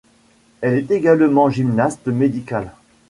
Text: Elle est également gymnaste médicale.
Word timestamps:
Elle 0.61 0.77
est 0.79 0.89
également 0.89 1.51
gymnaste 1.51 2.07
médicale. 2.07 2.73